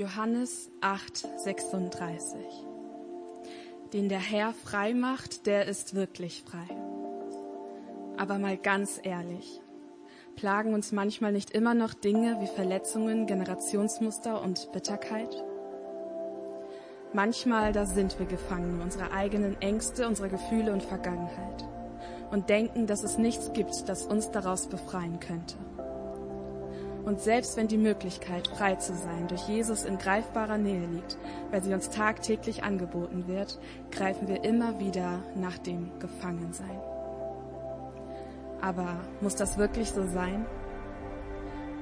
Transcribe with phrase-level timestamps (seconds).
[0.00, 2.40] Johannes 8, 36.
[3.92, 6.74] Den der Herr frei macht, der ist wirklich frei.
[8.16, 9.60] Aber mal ganz ehrlich,
[10.36, 15.44] plagen uns manchmal nicht immer noch Dinge wie Verletzungen, Generationsmuster und Bitterkeit?
[17.12, 21.68] Manchmal, da sind wir gefangen unserer eigenen Ängste, unserer Gefühle und Vergangenheit
[22.30, 25.56] und denken, dass es nichts gibt, das uns daraus befreien könnte.
[27.04, 31.16] Und selbst wenn die Möglichkeit, frei zu sein, durch Jesus in greifbarer Nähe liegt,
[31.50, 33.58] weil sie uns tagtäglich angeboten wird,
[33.90, 36.80] greifen wir immer wieder nach dem Gefangensein.
[38.60, 40.44] Aber muss das wirklich so sein?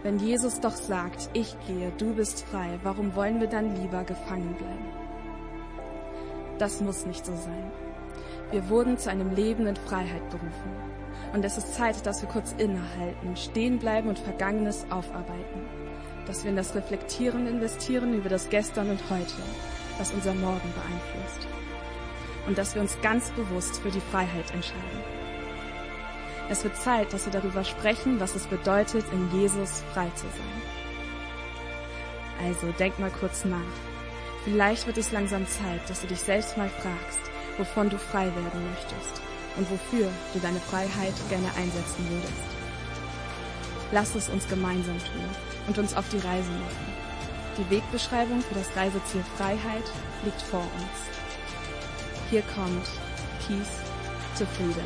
[0.04, 4.55] Wenn Jesus doch sagt, ich gehe, du bist frei, warum wollen wir dann lieber gefangen
[4.55, 4.86] bleiben?
[6.58, 7.72] Das muss nicht so sein.
[8.52, 10.97] Wir wurden zu einem Leben in Freiheit berufen.
[11.32, 15.69] Und es ist Zeit, dass wir kurz innehalten, stehen bleiben und Vergangenes aufarbeiten.
[16.27, 19.34] Dass wir in das Reflektieren investieren über das Gestern und Heute,
[19.98, 21.47] was unser Morgen beeinflusst.
[22.47, 25.05] Und dass wir uns ganz bewusst für die Freiheit entscheiden.
[26.48, 30.62] Es wird Zeit, dass wir darüber sprechen, was es bedeutet, in Jesus frei zu sein.
[32.47, 33.58] Also denk mal kurz nach.
[34.45, 37.20] Vielleicht wird es langsam Zeit, dass du dich selbst mal fragst,
[37.58, 39.27] wovon du frei werden möchtest
[39.59, 42.48] und wofür du deine Freiheit gerne einsetzen würdest.
[43.91, 45.25] Lass es uns gemeinsam tun
[45.67, 46.98] und uns auf die Reise machen.
[47.59, 49.84] Die Wegbeschreibung für das Reiseziel Freiheit
[50.25, 51.19] liegt vor uns.
[52.31, 52.86] Hier kommt
[53.47, 53.81] Peace
[54.39, 54.84] to Freedom.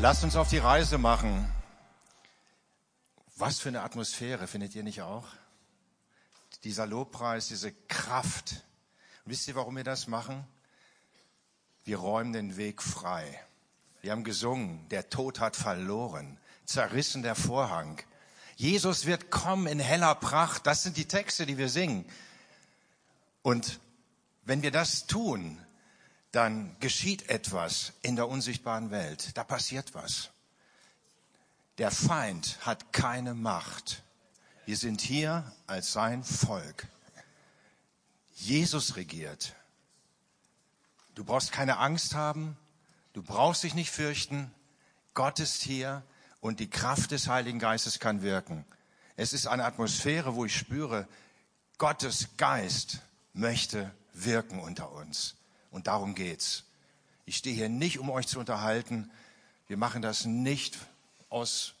[0.00, 1.48] Lasst uns auf die Reise machen.
[3.36, 5.28] Was für eine Atmosphäre, findet ihr nicht auch?
[6.64, 8.64] Dieser Lobpreis, diese Kraft.
[9.24, 10.44] Und wisst ihr, warum wir das machen?
[11.84, 13.40] Wir räumen den Weg frei.
[14.00, 18.00] Wir haben gesungen, der Tod hat verloren, zerrissen der Vorhang.
[18.56, 20.66] Jesus wird kommen in heller Pracht.
[20.66, 22.04] Das sind die Texte, die wir singen.
[23.42, 23.80] Und
[24.44, 25.58] wenn wir das tun,
[26.32, 29.36] dann geschieht etwas in der unsichtbaren Welt.
[29.36, 30.30] Da passiert was.
[31.78, 34.02] Der Feind hat keine Macht.
[34.64, 36.86] Wir sind hier als sein Volk.
[38.36, 39.56] Jesus regiert.
[41.16, 42.56] Du brauchst keine Angst haben.
[43.12, 44.54] Du brauchst dich nicht fürchten.
[45.14, 46.04] Gott ist hier
[46.40, 48.64] und die Kraft des Heiligen Geistes kann wirken.
[49.16, 51.08] Es ist eine Atmosphäre, wo ich spüre,
[51.78, 53.02] Gottes Geist
[53.32, 55.34] möchte wirken unter uns.
[55.72, 56.66] Und darum geht's.
[57.24, 59.10] Ich stehe hier nicht, um euch zu unterhalten.
[59.66, 60.78] Wir machen das nicht
[61.30, 61.74] aus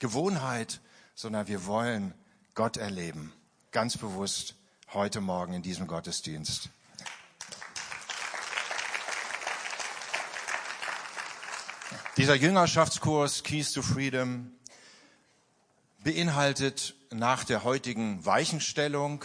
[0.00, 0.80] Gewohnheit,
[1.14, 2.14] sondern wir wollen
[2.54, 3.32] Gott erleben.
[3.70, 4.54] Ganz bewusst
[4.92, 6.68] heute Morgen in diesem Gottesdienst.
[12.16, 14.52] Dieser Jüngerschaftskurs Keys to Freedom
[16.04, 19.24] beinhaltet nach der heutigen Weichenstellung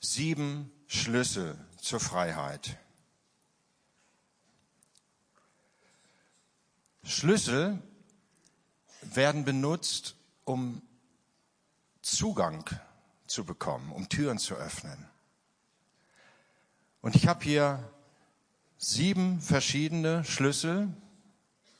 [0.00, 2.78] sieben Schlüssel zur Freiheit.
[7.04, 7.82] Schlüssel
[9.02, 10.80] werden benutzt, um
[12.02, 12.68] Zugang
[13.26, 15.08] zu bekommen, um Türen zu öffnen.
[17.00, 17.90] Und ich habe hier
[18.78, 20.88] sieben verschiedene Schlüssel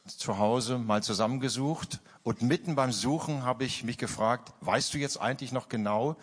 [0.07, 2.01] zu Hause mal zusammengesucht.
[2.23, 6.17] Und mitten beim Suchen habe ich mich gefragt, weißt du jetzt eigentlich noch genau,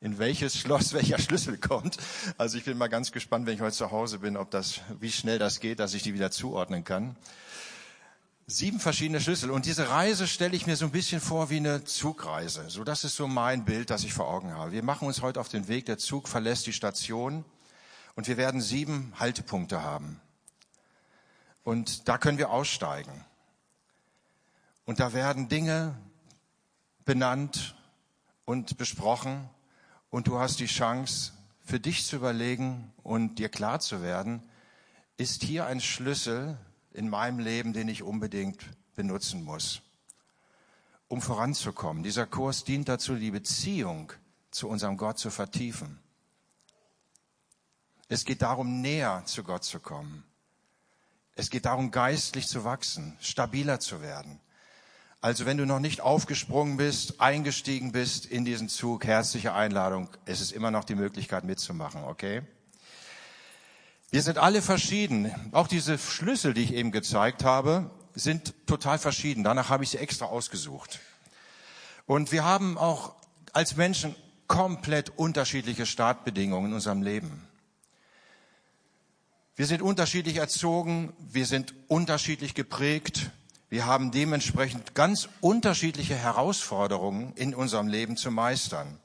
[0.00, 1.96] in welches Schloss welcher Schlüssel kommt?
[2.38, 5.12] Also ich bin mal ganz gespannt, wenn ich heute zu Hause bin, ob das, wie
[5.12, 7.16] schnell das geht, dass ich die wieder zuordnen kann
[8.46, 9.50] sieben verschiedene Schlüssel.
[9.50, 12.70] Und diese Reise stelle ich mir so ein bisschen vor wie eine Zugreise.
[12.70, 14.72] So, das ist so mein Bild, das ich vor Augen habe.
[14.72, 15.86] Wir machen uns heute auf den Weg.
[15.86, 17.44] Der Zug verlässt die Station
[18.14, 20.20] und wir werden sieben Haltepunkte haben.
[21.64, 23.24] Und da können wir aussteigen.
[24.84, 25.96] Und da werden Dinge
[27.04, 27.74] benannt
[28.44, 29.50] und besprochen.
[30.10, 31.32] Und du hast die Chance,
[31.64, 34.40] für dich zu überlegen und dir klar zu werden,
[35.16, 36.56] ist hier ein Schlüssel,
[36.96, 38.64] in meinem Leben, den ich unbedingt
[38.94, 39.82] benutzen muss,
[41.08, 42.02] um voranzukommen.
[42.02, 44.12] Dieser Kurs dient dazu, die Beziehung
[44.50, 45.98] zu unserem Gott zu vertiefen.
[48.08, 50.24] Es geht darum, näher zu Gott zu kommen.
[51.34, 54.40] Es geht darum, geistlich zu wachsen, stabiler zu werden.
[55.20, 60.08] Also wenn du noch nicht aufgesprungen bist, eingestiegen bist in diesen Zug, herzliche Einladung.
[60.24, 62.42] Es ist immer noch die Möglichkeit mitzumachen, okay?
[64.10, 65.32] Wir sind alle verschieden.
[65.52, 69.44] Auch diese Schlüssel, die ich eben gezeigt habe, sind total verschieden.
[69.44, 71.00] Danach habe ich sie extra ausgesucht.
[72.06, 73.14] Und wir haben auch
[73.52, 74.14] als Menschen
[74.46, 77.46] komplett unterschiedliche Startbedingungen in unserem Leben.
[79.56, 83.30] Wir sind unterschiedlich erzogen, wir sind unterschiedlich geprägt,
[83.68, 89.00] Wir haben dementsprechend ganz unterschiedliche Herausforderungen in unserem Leben zu meistern.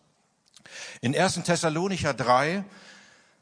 [1.01, 1.42] In 1.
[1.44, 2.63] Thessalonicher 3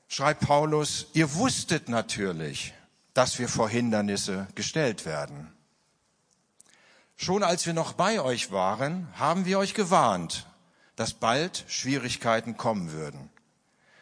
[0.10, 2.74] schreibt Paulus, ihr wusstet natürlich,
[3.14, 5.54] dass wir vor Hindernisse gestellt werden.
[7.16, 10.48] Schon als wir noch bei euch waren, haben wir euch gewarnt,
[10.96, 13.30] dass bald Schwierigkeiten kommen würden.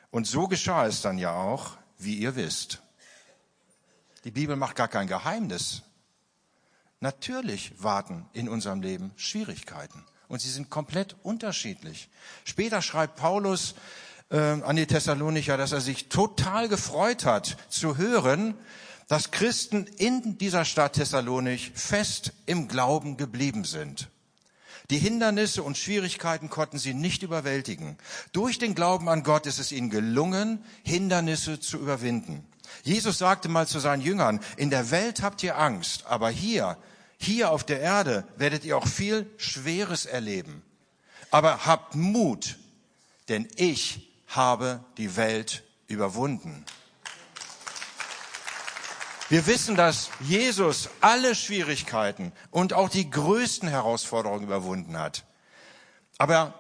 [0.10, 2.82] Und so geschah es dann ja auch, wie ihr wisst.
[4.24, 5.82] Die Bibel macht gar kein Geheimnis.
[7.02, 10.06] Natürlich warten in unserem Leben Schwierigkeiten.
[10.28, 12.10] Und sie sind komplett unterschiedlich.
[12.44, 13.76] Später schreibt Paulus
[14.30, 18.56] äh, an die Thessalonicher, dass er sich total gefreut hat zu hören,
[19.08, 24.10] dass Christen in dieser Stadt Thessalonich fest im Glauben geblieben sind.
[24.90, 27.98] Die Hindernisse und Schwierigkeiten konnten sie nicht überwältigen.
[28.32, 32.46] Durch den Glauben an Gott ist es ihnen gelungen, Hindernisse zu überwinden.
[32.84, 36.78] Jesus sagte mal zu seinen Jüngern, in der Welt habt ihr Angst, aber hier,
[37.18, 40.62] hier auf der Erde werdet ihr auch viel Schweres erleben.
[41.32, 42.58] Aber habt Mut,
[43.28, 46.66] denn ich habe die Welt überwunden.
[49.30, 55.26] Wir wissen, dass Jesus alle Schwierigkeiten und auch die größten Herausforderungen überwunden hat.
[56.18, 56.54] Aber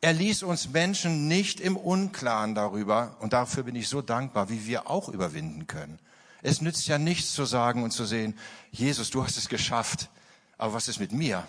[0.00, 4.66] er ließ uns Menschen nicht im Unklaren darüber, und dafür bin ich so dankbar, wie
[4.66, 5.98] wir auch überwinden können.
[6.42, 8.38] Es nützt ja nichts zu sagen und zu sehen,
[8.70, 10.10] Jesus, du hast es geschafft,
[10.58, 11.44] aber was ist mit mir?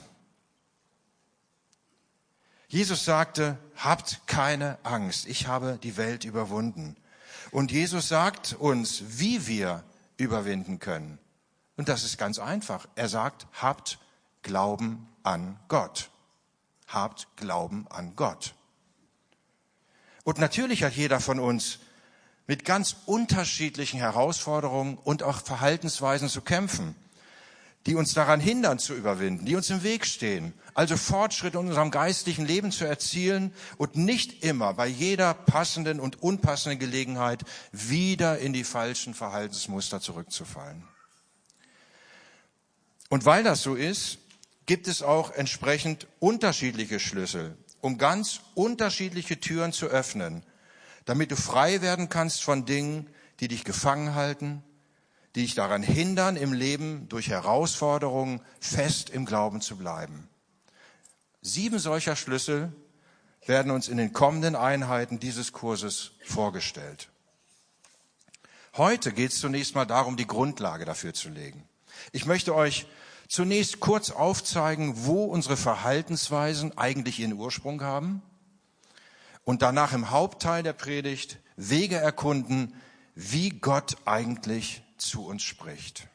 [2.67, 6.95] Jesus sagte, habt keine Angst, ich habe die Welt überwunden.
[7.51, 9.83] Und Jesus sagt uns, wie wir
[10.17, 11.19] überwinden können.
[11.77, 12.87] Und das ist ganz einfach.
[12.95, 13.99] Er sagt, habt
[14.41, 16.09] Glauben an Gott.
[16.87, 18.55] Habt Glauben an Gott.
[20.23, 21.79] Und natürlich hat jeder von uns
[22.47, 26.95] mit ganz unterschiedlichen Herausforderungen und auch Verhaltensweisen zu kämpfen,
[27.85, 30.53] die uns daran hindern zu überwinden, die uns im Weg stehen.
[30.73, 36.21] Also Fortschritt in unserem geistlichen Leben zu erzielen und nicht immer bei jeder passenden und
[36.21, 40.83] unpassenden Gelegenheit wieder in die falschen Verhaltensmuster zurückzufallen.
[43.09, 44.17] Und weil das so ist,
[44.65, 50.43] gibt es auch entsprechend unterschiedliche Schlüssel, um ganz unterschiedliche Türen zu öffnen,
[51.05, 53.07] damit du frei werden kannst von Dingen,
[53.39, 54.63] die dich gefangen halten,
[55.35, 60.29] die dich daran hindern, im Leben durch Herausforderungen fest im Glauben zu bleiben.
[61.41, 62.71] Sieben solcher Schlüssel
[63.45, 67.09] werden uns in den kommenden Einheiten dieses Kurses vorgestellt.
[68.77, 71.67] Heute geht es zunächst mal darum, die Grundlage dafür zu legen.
[72.11, 72.87] Ich möchte euch
[73.27, 78.21] zunächst kurz aufzeigen, wo unsere Verhaltensweisen eigentlich ihren Ursprung haben
[79.43, 82.73] und danach im Hauptteil der Predigt Wege erkunden,
[83.15, 86.07] wie Gott eigentlich zu uns spricht.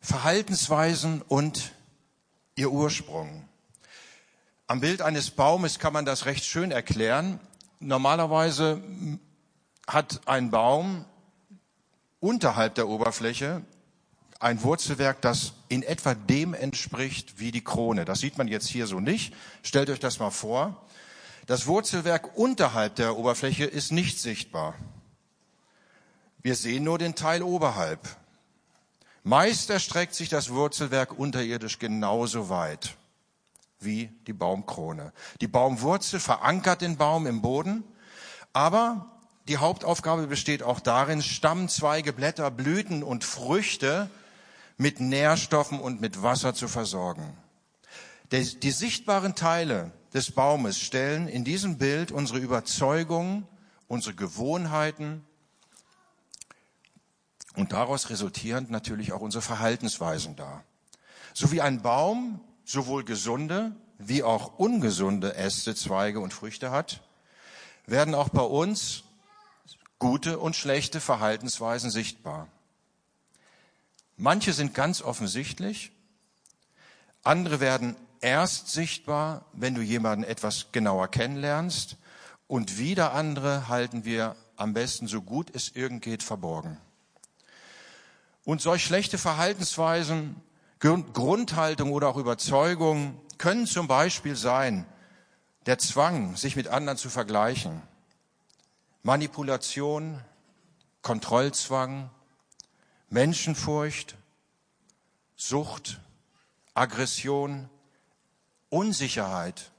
[0.00, 1.72] Verhaltensweisen und
[2.54, 3.48] ihr Ursprung.
[4.66, 7.40] Am Bild eines Baumes kann man das recht schön erklären.
[7.80, 8.82] Normalerweise
[9.86, 11.04] hat ein Baum
[12.20, 13.62] unterhalb der Oberfläche
[14.40, 18.04] ein Wurzelwerk, das in etwa dem entspricht wie die Krone.
[18.04, 19.34] Das sieht man jetzt hier so nicht.
[19.62, 20.86] Stellt euch das mal vor.
[21.46, 24.74] Das Wurzelwerk unterhalb der Oberfläche ist nicht sichtbar.
[26.40, 28.00] Wir sehen nur den Teil oberhalb.
[29.24, 32.96] Meist erstreckt sich das Wurzelwerk unterirdisch genauso weit
[33.80, 35.12] wie die Baumkrone.
[35.40, 37.84] Die Baumwurzel verankert den Baum im Boden,
[38.52, 39.06] aber
[39.48, 44.10] die Hauptaufgabe besteht auch darin, Stamm, Zweige, Blätter, Blüten und Früchte
[44.76, 47.36] mit Nährstoffen und mit Wasser zu versorgen.
[48.30, 53.46] Die sichtbaren Teile des Baumes stellen in diesem Bild unsere Überzeugungen,
[53.86, 55.24] unsere Gewohnheiten,
[57.58, 60.62] und daraus resultierend natürlich auch unsere Verhaltensweisen dar.
[61.34, 67.02] So wie ein Baum sowohl gesunde wie auch ungesunde Äste, Zweige und Früchte hat,
[67.84, 69.02] werden auch bei uns
[69.98, 72.46] gute und schlechte Verhaltensweisen sichtbar.
[74.16, 75.90] Manche sind ganz offensichtlich,
[77.24, 81.96] andere werden erst sichtbar, wenn du jemanden etwas genauer kennenlernst,
[82.46, 86.78] und wieder andere halten wir am besten so gut es irgend geht verborgen.
[88.48, 90.34] Und solch schlechte Verhaltensweisen,
[90.78, 94.86] Grundhaltung oder auch Überzeugung können zum Beispiel sein,
[95.66, 97.82] der Zwang, sich mit anderen zu vergleichen,
[99.02, 100.24] Manipulation,
[101.02, 102.08] Kontrollzwang,
[103.10, 104.16] Menschenfurcht,
[105.36, 106.00] Sucht,
[106.72, 107.68] Aggression,
[108.70, 109.72] Unsicherheit,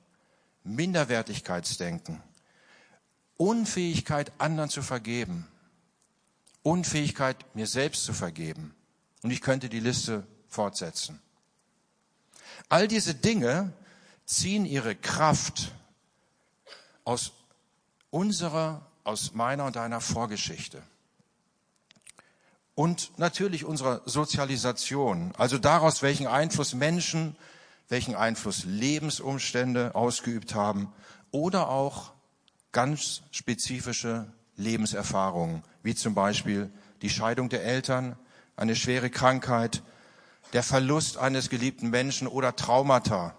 [0.63, 2.21] Minderwertigkeitsdenken,
[3.35, 5.47] Unfähigkeit, anderen zu vergeben,
[6.63, 8.75] Unfähigkeit, mir selbst zu vergeben,
[9.21, 11.21] Und ich könnte die Liste fortsetzen.
[12.69, 13.73] All diese Dinge
[14.25, 15.73] ziehen ihre Kraft
[17.03, 17.31] aus
[18.11, 20.81] unserer, aus meiner und deiner Vorgeschichte.
[22.75, 27.35] Und natürlich unserer Sozialisation, also daraus, welchen Einfluss Menschen,
[27.89, 30.93] welchen Einfluss Lebensumstände ausgeübt haben
[31.31, 32.13] oder auch
[32.71, 36.69] ganz spezifische Lebenserfahrungen, wie zum Beispiel
[37.01, 38.17] die Scheidung der Eltern,
[38.55, 39.81] eine schwere Krankheit,
[40.53, 43.35] der Verlust eines geliebten Menschen oder Traumata.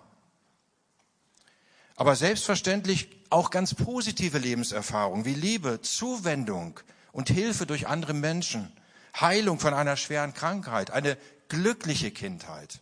[1.95, 6.81] Aber selbstverständlich auch ganz positive Lebenserfahrungen wie Liebe, Zuwendung
[7.13, 8.73] und Hilfe durch andere Menschen,
[9.21, 12.81] Heilung von einer schweren Krankheit, eine glückliche Kindheit.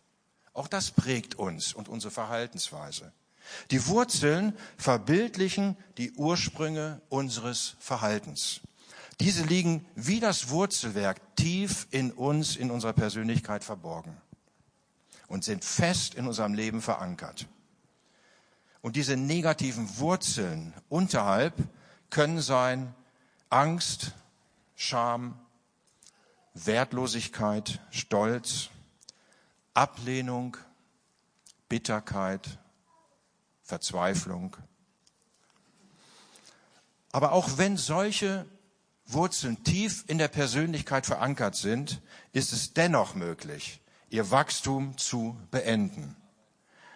[0.53, 3.11] Auch das prägt uns und unsere Verhaltensweise.
[3.71, 8.61] Die Wurzeln verbildlichen die Ursprünge unseres Verhaltens.
[9.19, 14.15] Diese liegen wie das Wurzelwerk tief in uns, in unserer Persönlichkeit verborgen
[15.27, 17.47] und sind fest in unserem Leben verankert.
[18.81, 21.53] Und diese negativen Wurzeln unterhalb
[22.09, 22.95] können sein
[23.49, 24.13] Angst,
[24.75, 25.37] Scham,
[26.53, 28.69] Wertlosigkeit, Stolz,
[29.73, 30.55] Ablehnung,
[31.67, 32.57] Bitterkeit,
[33.69, 34.57] Verzweiflung.
[37.11, 38.45] Aber auch wenn solche
[39.05, 42.01] Wurzeln tief in der Persönlichkeit verankert sind,
[42.33, 46.15] ist es dennoch möglich, ihr Wachstum zu beenden,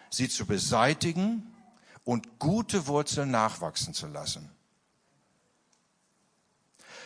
[0.10, 1.56] sie zu beseitigen
[2.04, 4.50] und gute Wurzeln nachwachsen zu lassen.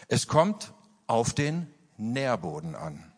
[0.08, 0.74] Es kommt
[1.08, 3.12] auf den Nährboden an,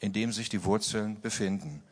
[0.00, 1.82] in dem sich die Wurzeln befinden.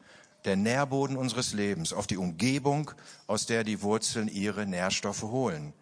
[0.44, 2.90] Der Nährboden unseres Lebens, auf die Umgebung,
[3.26, 5.72] aus der die Wurzeln ihre Nährstoffe holen.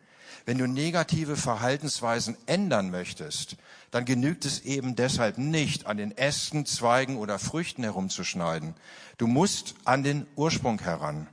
[0.47, 3.57] Wenn du negative Verhaltensweisen ändern möchtest,
[3.91, 8.75] dann genügt es eben deshalb nicht, an den Ästen, Zweigen oder Früchten herumzuschneiden.
[9.19, 11.27] Du musst an den Ursprung heran.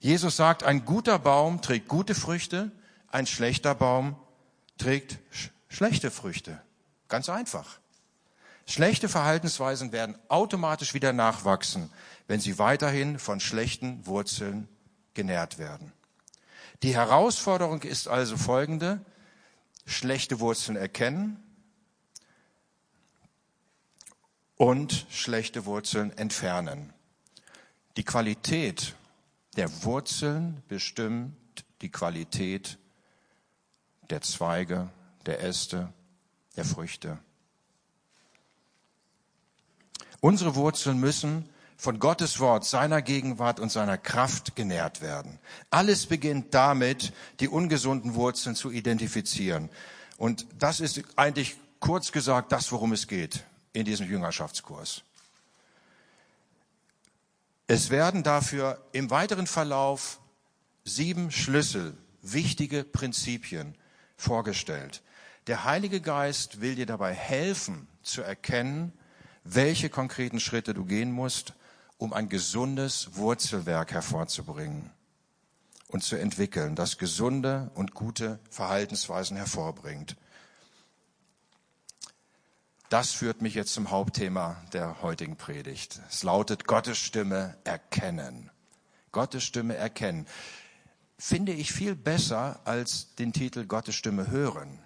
[0.00, 2.70] Jesus sagt, ein guter Baum trägt gute Früchte,
[3.10, 4.16] ein schlechter Baum
[4.76, 6.60] trägt sch schlechte Früchte.
[7.08, 7.78] Ganz einfach.
[8.68, 11.90] Schlechte Verhaltensweisen werden automatisch wieder nachwachsen,
[12.26, 14.68] wenn sie weiterhin von schlechten Wurzeln
[15.14, 15.90] genährt werden.
[16.82, 19.00] Die Herausforderung ist also folgende.
[19.86, 21.42] Schlechte Wurzeln erkennen
[24.56, 26.92] und schlechte Wurzeln entfernen.
[27.96, 28.94] Die Qualität
[29.56, 32.76] der Wurzeln bestimmt die Qualität
[34.10, 34.90] der Zweige,
[35.24, 35.90] der Äste,
[36.56, 37.18] der Früchte.
[40.20, 45.38] Unsere Wurzeln müssen von Gottes Wort, seiner Gegenwart und seiner Kraft genährt werden.
[45.70, 49.70] Alles beginnt damit, die ungesunden Wurzeln zu identifizieren.
[50.16, 55.02] Und das ist eigentlich kurz gesagt das, worum es geht in diesem Jüngerschaftskurs.
[57.68, 60.18] Es werden dafür im weiteren Verlauf
[60.84, 63.76] sieben Schlüssel, wichtige Prinzipien
[64.16, 65.02] vorgestellt.
[65.46, 68.92] Der Heilige Geist will dir dabei helfen zu erkennen,
[69.54, 71.54] welche konkreten Schritte du gehen musst,
[71.96, 74.90] um ein gesundes Wurzelwerk hervorzubringen
[75.88, 80.16] und zu entwickeln, das gesunde und gute Verhaltensweisen hervorbringt.
[82.88, 86.00] Das führt mich jetzt zum Hauptthema der heutigen Predigt.
[86.08, 88.50] Es lautet Gottes Stimme erkennen.
[89.12, 90.26] Gottes Stimme erkennen.
[91.18, 94.78] Finde ich viel besser als den Titel Gottes Stimme hören.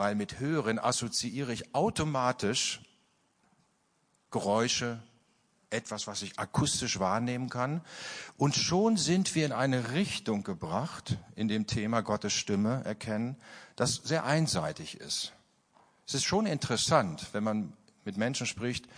[0.00, 2.80] Weil mit hören assoziiere ich automatisch
[4.30, 5.02] Geräusche,
[5.68, 7.82] etwas, was ich akustisch wahrnehmen kann.
[8.38, 13.36] Und schon sind wir in eine Richtung gebracht, in dem Thema Gottes Stimme erkennen,
[13.76, 15.34] das sehr einseitig ist.
[16.06, 17.74] Es ist schon interessant, wenn man
[18.06, 18.88] mit Menschen spricht,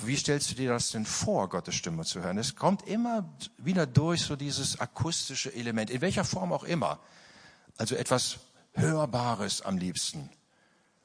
[0.00, 2.38] wie stellst du dir das denn vor, Gottes Stimme zu hören?
[2.38, 6.98] Es kommt immer wieder durch so dieses akustische Element, in welcher Form auch immer.
[7.76, 8.40] Also etwas
[8.74, 10.30] Hörbares am liebsten.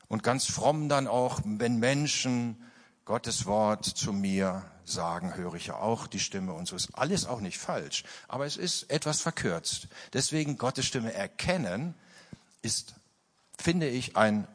[0.08, 2.58] Und ganz fromm dann auch, wenn Menschen
[3.06, 7.26] Gottes Wort zu mir sagen, höre ich ja auch die Stimme und so ist alles
[7.26, 8.04] auch nicht falsch.
[8.28, 9.88] Aber es ist etwas verkürzt.
[10.14, 11.94] Deswegen Gottes Stimme erkennen
[12.62, 12.96] ist,
[13.58, 14.48] finde ich, ein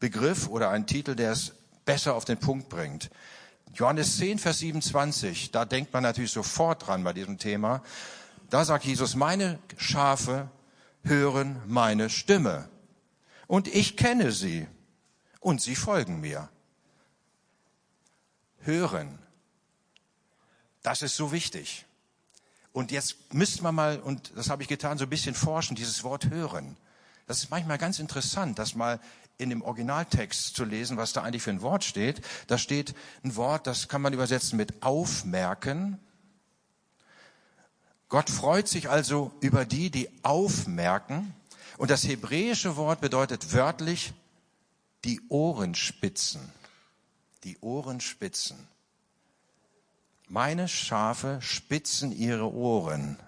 [0.00, 1.52] Begriff oder ein Titel, der es
[1.84, 3.10] besser auf den Punkt bringt.
[3.74, 7.82] Johannes 10, Vers 27, da denkt man natürlich sofort dran bei diesem Thema.
[8.50, 10.48] Da sagt Jesus, meine Schafe
[11.04, 12.68] hören meine Stimme
[13.46, 14.66] und ich kenne sie
[15.40, 16.48] und sie folgen mir.
[18.60, 19.18] Hören,
[20.82, 21.84] das ist so wichtig.
[22.72, 26.02] Und jetzt müsste man mal, und das habe ich getan, so ein bisschen forschen, dieses
[26.02, 26.76] Wort hören.
[27.26, 29.00] Das ist manchmal ganz interessant, das mal
[29.38, 32.20] in dem Originaltext zu lesen, was da eigentlich für ein Wort steht.
[32.46, 35.98] Da steht ein Wort, das kann man übersetzen mit aufmerken.
[38.08, 41.34] Gott freut sich also über die, die aufmerken.
[41.78, 44.12] Und das hebräische Wort bedeutet wörtlich
[45.04, 46.52] die Ohrenspitzen.
[47.42, 48.68] Die Ohrenspitzen.
[50.28, 53.18] Meine Schafe spitzen ihre Ohren.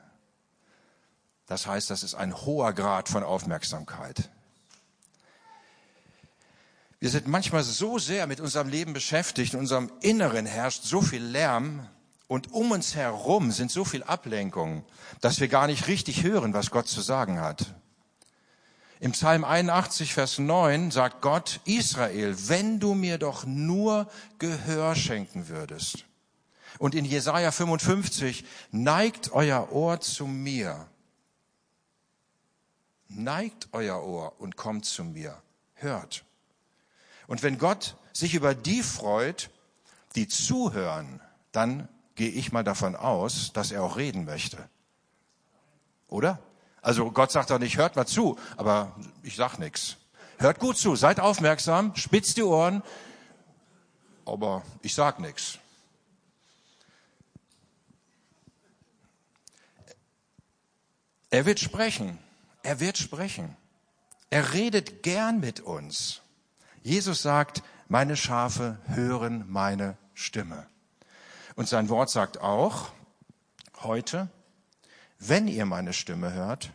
[1.47, 4.31] Das heißt, das ist ein hoher Grad von Aufmerksamkeit.
[6.99, 11.23] Wir sind manchmal so sehr mit unserem Leben beschäftigt, in unserem Inneren herrscht so viel
[11.23, 11.87] Lärm
[12.29, 14.85] und um uns herum sind so viel Ablenkungen,
[15.21, 17.75] dass wir gar nicht richtig hören, was Gott zu sagen hat.
[18.99, 25.49] Im Psalm 81, Vers 9 sagt Gott, Israel, wenn du mir doch nur Gehör schenken
[25.49, 26.07] würdest.
[26.79, 30.89] Und in Jesaja 55, neigt euer Ohr zu mir.
[33.09, 35.41] Neigt euer Ohr und kommt zu mir.
[35.75, 36.25] Hört.
[37.27, 39.51] Und wenn Gott sich über die freut,
[40.15, 41.21] die zuhören,
[41.53, 44.69] dann gehe ich mal davon aus, dass er auch reden möchte.
[46.09, 46.41] Oder?
[46.83, 49.97] Also Gott sagt doch nicht, hört mal zu, aber ich sag nichts.
[50.39, 52.83] Hört gut zu, seid aufmerksam, spitzt die Ohren,
[54.25, 55.59] aber ich sag nichts.
[61.31, 62.19] Er wird sprechen.
[62.63, 63.57] Er wird sprechen.
[64.31, 66.23] Er redet gern mit uns.
[66.83, 70.67] Jesus sagt, meine Schafe hören meine Stimme.
[71.57, 72.91] Und sein Wort sagt auch,
[73.83, 74.29] heute,
[75.19, 76.71] wenn ihr meine Stimme hört,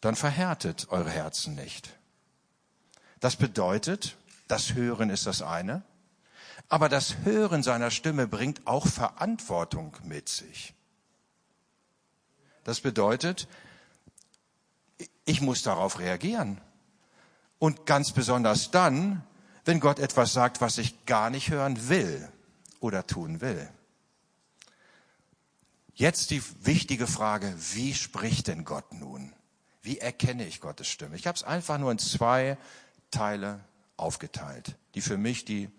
[0.00, 1.98] dann verhärtet eure Herzen nicht.
[3.18, 4.16] Das bedeutet,
[4.46, 5.82] das Hören ist das eine,
[6.68, 10.72] aber das Hören seiner Stimme bringt auch Verantwortung mit sich.
[12.62, 13.48] Das bedeutet,
[15.24, 16.60] ich muss darauf reagieren.
[17.58, 19.24] Und ganz besonders dann,
[19.64, 22.28] wenn Gott etwas sagt, was ich gar nicht hören will
[22.84, 23.66] oder tun will.
[25.94, 29.32] Jetzt die wichtige Frage, wie spricht denn Gott nun?
[29.80, 31.16] Wie erkenne ich Gottes Stimme?
[31.16, 32.58] Ich habe es einfach nur in zwei
[33.10, 33.64] Teile
[33.96, 35.70] aufgeteilt, die für mich die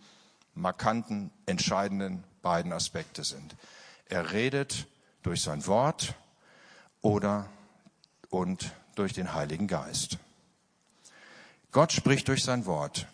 [0.55, 3.55] markanten, entscheidenden beiden Aspekte sind.
[4.07, 4.87] Er redet
[5.21, 6.15] durch sein Wort
[7.01, 7.47] oder
[8.29, 10.17] und durch den Heiligen Geist.
[11.71, 13.05] Gott spricht durch sein Wort.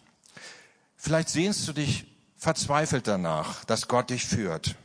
[0.96, 2.11] Vielleicht sehnst du dich
[2.42, 4.76] verzweifelt danach, dass Gott dich führt.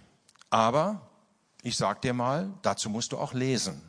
[0.50, 1.00] Aber
[1.62, 3.80] ich sag dir mal, dazu musst du auch lesen.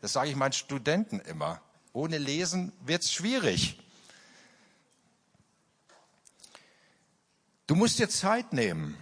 [0.00, 1.60] Das sage ich meinen Studenten immer.
[1.92, 3.78] Ohne Lesen wird's schwierig.
[7.68, 8.98] Du musst dir Zeit nehmen,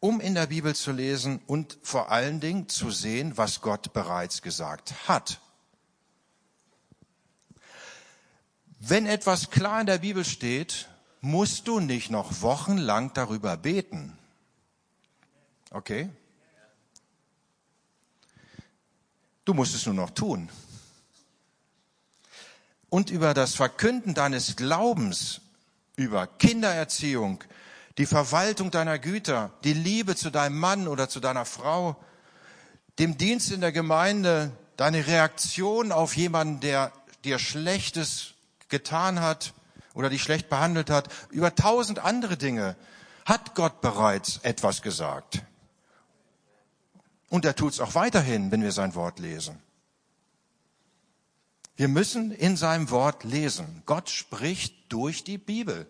[0.00, 4.42] um in der Bibel zu lesen und vor allen Dingen zu sehen, was Gott bereits
[4.42, 5.40] gesagt hat.
[8.80, 10.88] Wenn etwas klar in der Bibel steht,
[11.22, 14.18] musst du nicht noch wochenlang darüber beten.
[15.70, 16.10] Okay?
[19.44, 20.50] Du musst es nur noch tun.
[22.90, 25.40] Und über das Verkünden deines Glaubens,
[25.96, 27.42] über Kindererziehung,
[27.98, 31.96] die Verwaltung deiner Güter, die Liebe zu deinem Mann oder zu deiner Frau,
[32.98, 36.92] dem Dienst in der Gemeinde, deine Reaktion auf jemanden, der
[37.24, 38.34] dir Schlechtes
[38.68, 39.54] getan hat
[39.94, 42.76] oder dich schlecht behandelt hat, über tausend andere Dinge
[43.24, 45.42] hat Gott bereits etwas gesagt.
[47.28, 49.58] Und er tut es auch weiterhin, wenn wir sein Wort lesen.
[51.76, 53.82] Wir müssen in seinem Wort lesen.
[53.86, 55.88] Gott spricht durch die Bibel.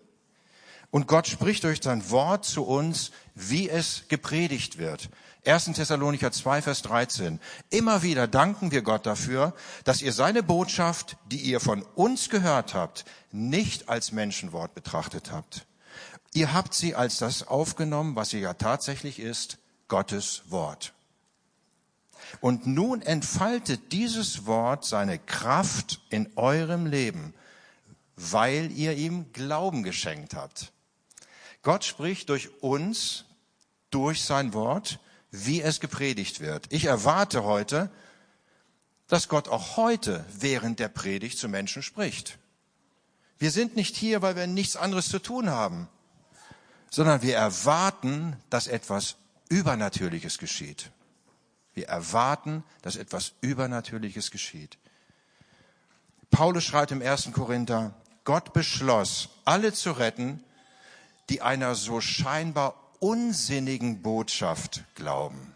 [0.89, 5.09] Und Gott spricht durch sein Wort zu uns, wie es gepredigt wird.
[5.45, 5.73] 1.
[5.73, 7.39] Thessalonicher 2, Vers 13.
[7.69, 9.53] Immer wieder danken wir Gott dafür,
[9.83, 15.65] dass ihr seine Botschaft, die ihr von uns gehört habt, nicht als Menschenwort betrachtet habt.
[16.33, 19.57] Ihr habt sie als das aufgenommen, was sie ja tatsächlich ist,
[19.89, 20.93] Gottes Wort.
[22.39, 27.33] Und nun entfaltet dieses Wort seine Kraft in eurem Leben,
[28.15, 30.71] weil ihr ihm Glauben geschenkt habt.
[31.63, 33.25] Gott spricht durch uns,
[33.89, 34.99] durch sein Wort,
[35.33, 36.67] wie es gepredigt wird.
[36.69, 37.89] Ich erwarte heute,
[39.07, 42.37] dass Gott auch heute während der Predigt zu Menschen spricht.
[43.39, 45.89] Wir sind nicht hier, weil wir nichts anderes zu tun haben,
[46.91, 49.15] sondern wir erwarten, dass etwas
[49.49, 50.91] Übernatürliches geschieht.
[51.73, 54.77] Wir erwarten, dass etwas Übernatürliches geschieht.
[56.29, 60.43] Paulus schreibt im ersten Korinther, Gott beschloss, alle zu retten,
[61.29, 65.53] die einer so scheinbar unsinnigen Botschaft glauben.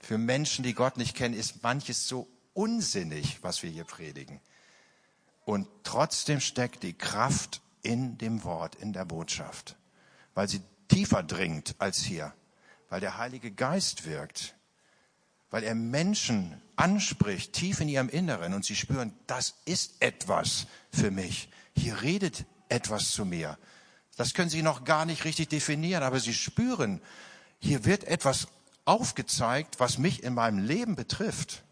[0.00, 4.40] Für Menschen, die Gott nicht kennen, ist manches so unsinnig, was wir hier predigen.
[5.44, 9.76] Und trotzdem steckt die Kraft in dem Wort, in der Botschaft,
[10.32, 12.32] weil sie tiefer dringt als hier,
[12.88, 14.54] weil der Heilige Geist wirkt,
[15.50, 21.10] weil er Menschen anspricht, tief in ihrem Inneren und sie spüren, das ist etwas für
[21.10, 21.50] mich.
[21.76, 23.58] Hier redet etwas zu mir.
[24.18, 27.00] Das können sie noch gar nicht richtig definieren, aber sie spüren,
[27.60, 28.48] hier wird etwas
[28.84, 31.62] aufgezeigt, was mich in meinem Leben betrifft.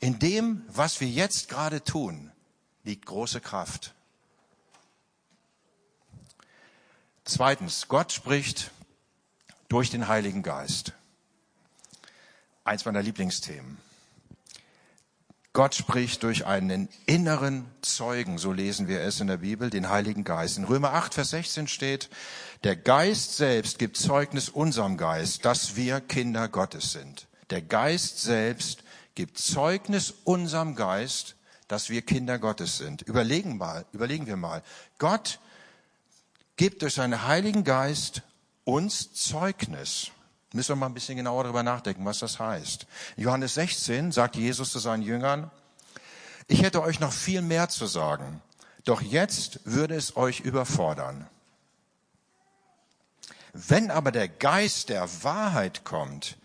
[0.00, 2.32] In dem, was wir jetzt gerade tun,
[2.82, 3.94] liegt große Kraft.
[7.24, 8.72] Zweitens, Gott spricht
[9.68, 10.94] durch den Heiligen Geist.
[12.64, 13.78] Eins meiner Lieblingsthemen.
[15.54, 20.24] Gott spricht durch einen inneren Zeugen, so lesen wir es in der Bibel, den Heiligen
[20.24, 20.56] Geist.
[20.56, 22.08] In Römer 8, Vers 16 steht,
[22.64, 27.26] der Geist selbst gibt Zeugnis unserem Geist, dass wir Kinder Gottes sind.
[27.50, 28.82] Der Geist selbst
[29.14, 31.36] gibt Zeugnis unserem Geist,
[31.68, 33.02] dass wir Kinder Gottes sind.
[33.02, 34.62] Überlegen mal, überlegen wir mal.
[34.96, 35.38] Gott
[36.56, 38.22] gibt durch seinen Heiligen Geist
[38.64, 40.12] uns Zeugnis.
[40.52, 42.86] Müssen wir mal ein bisschen genauer darüber nachdenken, was das heißt.
[43.16, 45.50] Johannes 16 sagt Jesus zu seinen Jüngern,
[46.48, 48.42] ich hätte euch noch viel mehr zu sagen,
[48.84, 51.26] doch jetzt würde es euch überfordern.
[53.52, 56.36] Wenn aber der Geist der Wahrheit kommt,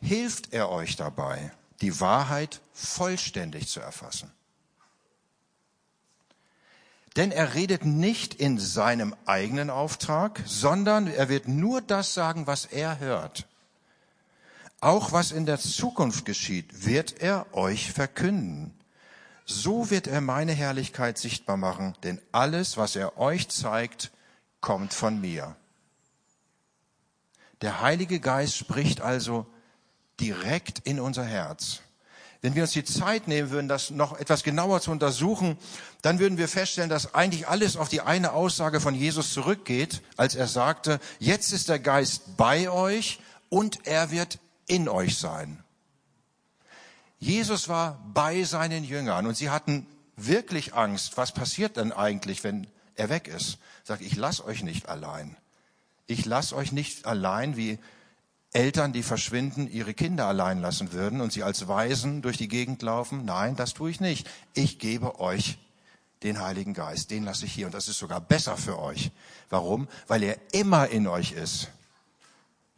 [0.00, 4.32] hilft er euch dabei, die Wahrheit vollständig zu erfassen.
[7.16, 12.66] Denn er redet nicht in seinem eigenen Auftrag, sondern er wird nur das sagen, was
[12.66, 13.46] er hört.
[14.80, 18.78] Auch was in der Zukunft geschieht, wird er euch verkünden.
[19.46, 24.10] So wird er meine Herrlichkeit sichtbar machen, denn alles, was er euch zeigt,
[24.60, 25.56] kommt von mir.
[27.62, 29.46] Der Heilige Geist spricht also
[30.20, 31.80] direkt in unser Herz.
[32.46, 35.58] Wenn wir uns die Zeit nehmen würden, das noch etwas genauer zu untersuchen,
[36.02, 40.36] dann würden wir feststellen, dass eigentlich alles auf die eine Aussage von Jesus zurückgeht, als
[40.36, 45.64] er sagte, jetzt ist der Geist bei euch und er wird in euch sein.
[47.18, 51.16] Jesus war bei seinen Jüngern und sie hatten wirklich Angst.
[51.16, 53.58] Was passiert denn eigentlich, wenn er weg ist?
[53.82, 55.36] Sagt, ich lass euch nicht allein.
[56.06, 57.80] Ich lass euch nicht allein, wie
[58.56, 62.80] Eltern, die verschwinden, ihre Kinder allein lassen würden und sie als Waisen durch die Gegend
[62.80, 63.26] laufen.
[63.26, 64.26] Nein, das tue ich nicht.
[64.54, 65.58] Ich gebe euch
[66.22, 67.10] den Heiligen Geist.
[67.10, 67.66] Den lasse ich hier.
[67.66, 69.10] Und das ist sogar besser für euch.
[69.50, 69.88] Warum?
[70.06, 71.68] Weil er immer in euch ist.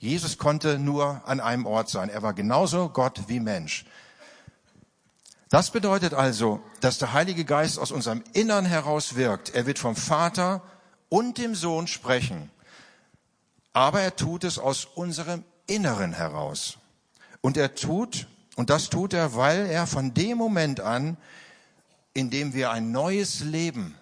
[0.01, 2.09] Jesus konnte nur an einem Ort sein.
[2.09, 3.85] Er war genauso Gott wie Mensch.
[5.51, 9.55] Das bedeutet also, dass der Heilige Geist aus unserem Innern heraus wirkt.
[9.55, 10.61] Er wird vom Vater
[11.09, 12.51] und dem Sohn sprechen.
[13.73, 16.79] Aber er tut es aus unserem Inneren heraus.
[17.41, 18.27] Und er tut,
[18.57, 21.17] und das tut er, weil er von dem Moment an,
[22.15, 23.95] in dem wir ein neues Leben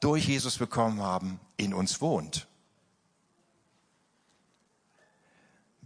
[0.00, 2.46] durch Jesus bekommen haben, in uns wohnt.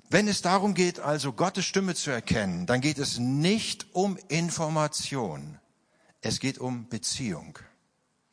[0.08, 5.58] Wenn es darum geht, also Gottes Stimme zu erkennen, dann geht es nicht um Information.
[6.20, 7.58] Es geht um Beziehung.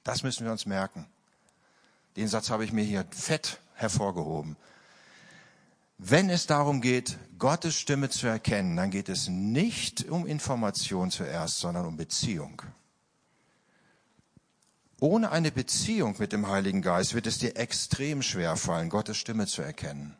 [0.03, 1.07] Das müssen wir uns merken.
[2.17, 4.57] Den Satz habe ich mir hier fett hervorgehoben.
[6.01, 11.59] Wenn es darum geht, Gottes Stimme zu erkennen, dann geht es nicht um Information zuerst,
[11.59, 12.61] sondern um Beziehung.
[15.01, 19.45] Ohne eine Beziehung mit dem Heiligen Geist wird es dir extrem schwer fallen, Gottes Stimme
[19.45, 20.15] zu erkennen.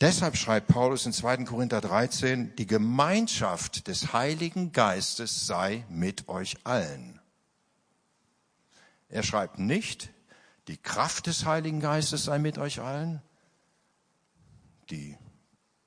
[0.00, 1.38] Deshalb schreibt Paulus in 2.
[1.38, 7.20] Korinther 13, die Gemeinschaft des Heiligen Geistes sei mit euch allen.
[9.08, 10.10] Er schreibt nicht,
[10.68, 13.20] die Kraft des Heiligen Geistes sei mit euch allen,
[14.92, 15.16] die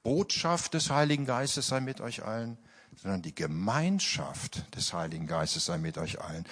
[0.03, 2.57] Botschaft des Heiligen Geistes sei mit euch allen,
[2.95, 6.45] sondern die Gemeinschaft des Heiligen Geistes sei mit euch allen.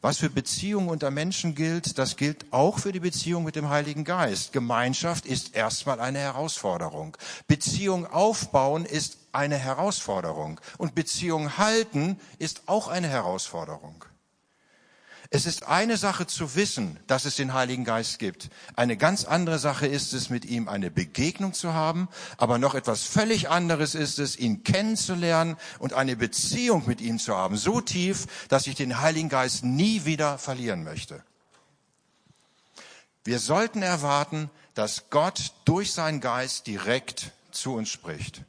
[0.00, 4.02] Was für Beziehungen unter Menschen gilt, das gilt auch für die Beziehung mit dem Heiligen
[4.04, 4.52] Geist.
[4.52, 7.16] Gemeinschaft ist erstmal eine Herausforderung.
[7.46, 10.60] Beziehung aufbauen ist eine Herausforderung.
[10.76, 14.04] Und Beziehung halten ist auch eine Herausforderung.
[15.34, 18.50] Es ist eine Sache zu wissen, dass es den Heiligen Geist gibt.
[18.76, 22.10] Eine ganz andere Sache ist es, mit ihm eine Begegnung zu haben.
[22.36, 27.34] Aber noch etwas völlig anderes ist es, ihn kennenzulernen und eine Beziehung mit ihm zu
[27.34, 27.56] haben.
[27.56, 31.24] So tief, dass ich den Heiligen Geist nie wieder verlieren möchte.
[33.24, 38.42] Wir sollten erwarten, dass Gott durch seinen Geist direkt zu uns spricht.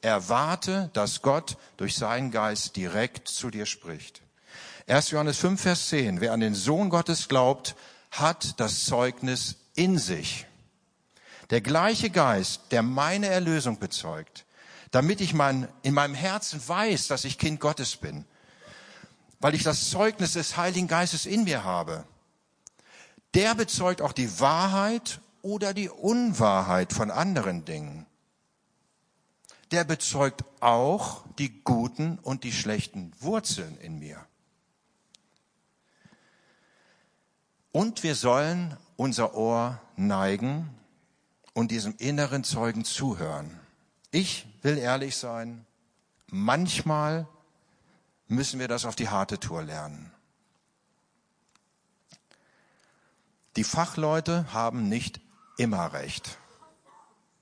[0.00, 4.22] Erwarte, dass Gott durch seinen Geist direkt zu dir spricht.
[4.88, 5.10] 1.
[5.10, 6.20] Johannes 5, Vers 10.
[6.20, 7.74] Wer an den Sohn Gottes glaubt,
[8.12, 10.46] hat das Zeugnis in sich.
[11.50, 14.44] Der gleiche Geist, der meine Erlösung bezeugt,
[14.92, 18.24] damit ich mein, in meinem Herzen weiß, dass ich Kind Gottes bin,
[19.40, 22.04] weil ich das Zeugnis des Heiligen Geistes in mir habe.
[23.34, 28.06] Der bezeugt auch die Wahrheit oder die Unwahrheit von anderen Dingen.
[29.72, 34.24] Der bezeugt auch die guten und die schlechten Wurzeln in mir.
[37.76, 40.70] Und wir sollen unser Ohr neigen
[41.52, 43.50] und diesem inneren Zeugen zuhören.
[44.10, 45.66] Ich will ehrlich sein,
[46.28, 47.28] manchmal
[48.28, 50.10] müssen wir das auf die harte Tour lernen.
[53.56, 55.20] Die Fachleute haben nicht
[55.58, 56.38] immer recht.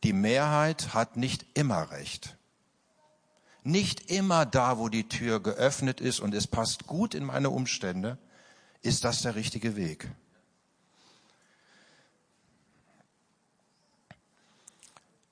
[0.02, 2.36] Die Mehrheit hat nicht immer recht.
[3.62, 8.18] Nicht immer da, wo die Tür geöffnet ist und es passt gut in meine Umstände,
[8.82, 10.10] ist das der richtige Weg.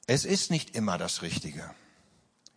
[0.07, 1.71] Es ist nicht immer das Richtige.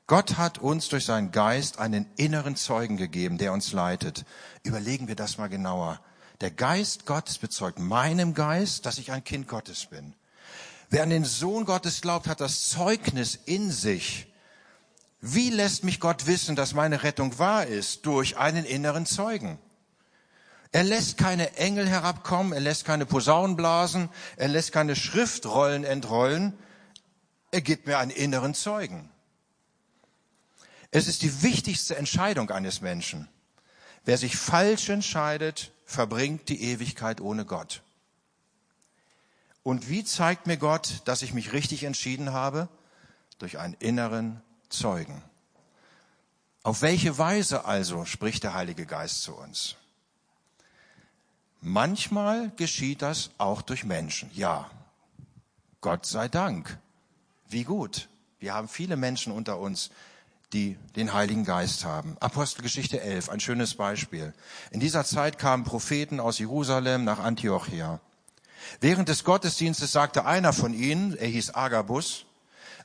[0.08, 4.25] Gott hat uns durch seinen Geist einen inneren Zeugen gegeben, der uns leitet.
[4.63, 5.99] Überlegen wir das mal genauer.
[6.41, 10.13] Der Geist Gottes bezeugt meinem Geist, dass ich ein Kind Gottes bin.
[10.89, 14.27] Wer an den Sohn Gottes glaubt, hat das Zeugnis in sich.
[15.21, 18.05] Wie lässt mich Gott wissen, dass meine Rettung wahr ist?
[18.05, 19.58] Durch einen inneren Zeugen.
[20.71, 26.53] Er lässt keine Engel herabkommen, er lässt keine Posaunen blasen, er lässt keine Schriftrollen entrollen,
[27.55, 29.09] er gibt mir einen inneren Zeugen.
[30.91, 33.29] Es ist die wichtigste Entscheidung eines Menschen.
[34.03, 37.81] Wer sich falsch entscheidet, verbringt die Ewigkeit ohne Gott.
[39.63, 42.67] Und wie zeigt mir Gott, dass ich mich richtig entschieden habe?
[43.39, 45.23] Durch einen inneren Zeugen.
[46.61, 49.77] Auf welche Weise also spricht der Heilige Geist zu uns?
[51.61, 54.29] Manchmal geschieht das auch durch Menschen.
[54.33, 54.69] Ja,
[55.79, 56.79] Gott sei Dank.
[57.47, 58.10] Wie gut.
[58.39, 59.91] Wir haben viele Menschen unter uns,
[60.53, 62.17] die den Heiligen Geist haben.
[62.19, 64.34] Apostelgeschichte 11, ein schönes Beispiel.
[64.71, 67.99] In dieser Zeit kamen Propheten aus Jerusalem nach Antiochia.
[68.81, 72.25] Während des Gottesdienstes sagte einer von ihnen, er hieß Agabus,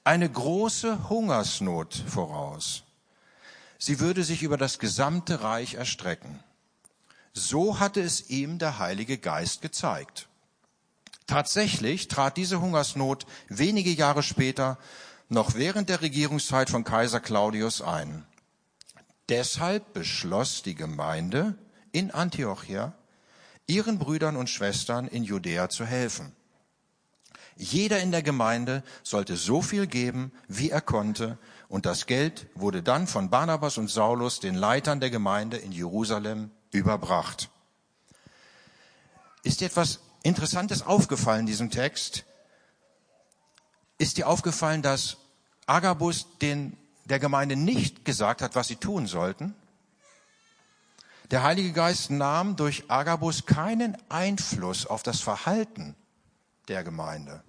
[0.05, 2.85] eine große Hungersnot voraus.
[3.79, 6.42] Sie würde sich über das gesamte Reich erstrecken.
[7.33, 10.29] So hatte es ihm der Heilige Geist gezeigt.
[11.31, 14.79] Tatsächlich trat diese Hungersnot wenige Jahre später
[15.29, 18.27] noch während der Regierungszeit von Kaiser Claudius ein.
[19.29, 21.57] Deshalb beschloss die Gemeinde
[21.93, 22.95] in Antiochia,
[23.69, 26.35] ihren Brüdern und Schwestern in Judäa zu helfen.
[27.55, 31.38] Jeder in der Gemeinde sollte so viel geben, wie er konnte,
[31.69, 36.51] und das Geld wurde dann von Barnabas und Saulus, den Leitern der Gemeinde in Jerusalem,
[36.73, 37.51] überbracht.
[39.45, 42.24] Ist etwas Interessantes aufgefallen in diesem Text?
[43.98, 45.18] Ist dir aufgefallen, dass
[45.66, 49.54] Agabus den, der Gemeinde nicht gesagt hat, was sie tun sollten?
[51.30, 55.94] Der Heilige Geist nahm durch Agabus keinen Einfluss auf das Verhalten
[56.68, 57.42] der Gemeinde.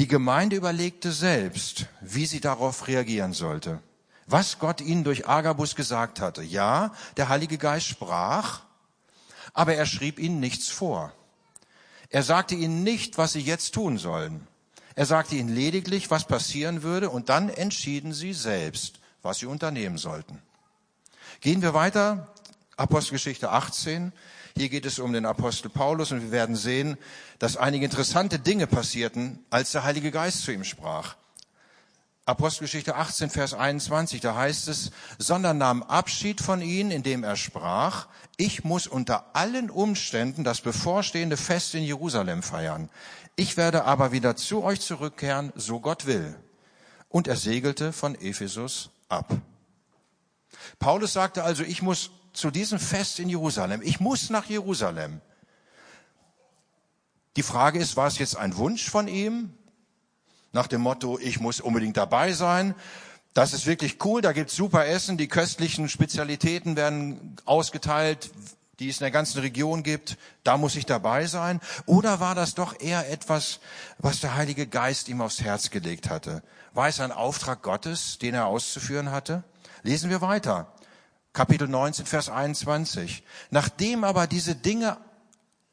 [0.00, 3.80] Die Gemeinde überlegte selbst, wie sie darauf reagieren sollte.
[4.26, 6.42] Was Gott ihnen durch Agabus gesagt hatte.
[6.42, 8.62] Ja, der Heilige Geist sprach,
[9.52, 11.12] aber er schrieb ihnen nichts vor.
[12.08, 14.46] Er sagte ihnen nicht, was sie jetzt tun sollen.
[14.96, 19.98] Er sagte ihnen lediglich, was passieren würde, und dann entschieden sie selbst, was sie unternehmen
[19.98, 20.42] sollten.
[21.40, 22.34] Gehen wir weiter,
[22.76, 24.12] Apostelgeschichte 18.
[24.56, 26.98] Hier geht es um den Apostel Paulus und wir werden sehen,
[27.38, 31.16] dass einige interessante Dinge passierten, als der Heilige Geist zu ihm sprach.
[32.30, 38.06] Apostelgeschichte 18, Vers 21, da heißt es, sondern nahm Abschied von ihnen, indem er sprach,
[38.36, 42.88] ich muss unter allen Umständen das bevorstehende Fest in Jerusalem feiern.
[43.34, 46.36] Ich werde aber wieder zu euch zurückkehren, so Gott will.
[47.08, 49.36] Und er segelte von Ephesus ab.
[50.78, 55.20] Paulus sagte also, ich muss zu diesem Fest in Jerusalem, ich muss nach Jerusalem.
[57.34, 59.52] Die Frage ist, war es jetzt ein Wunsch von ihm?
[60.52, 62.74] Nach dem Motto, ich muss unbedingt dabei sein.
[63.34, 68.30] Das ist wirklich cool, da gibt's super Essen, die köstlichen Spezialitäten werden ausgeteilt,
[68.80, 71.60] die es in der ganzen Region gibt, da muss ich dabei sein?
[71.86, 73.60] Oder war das doch eher etwas,
[73.98, 76.42] was der Heilige Geist ihm aufs Herz gelegt hatte?
[76.72, 79.44] War es ein Auftrag Gottes, den er auszuführen hatte?
[79.82, 80.72] Lesen wir weiter.
[81.32, 83.22] Kapitel 19, Vers 21.
[83.50, 84.96] Nachdem aber diese Dinge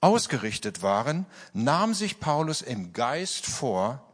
[0.02, 4.07] ausgerichtet waren, nahm sich Paulus im Geist vor,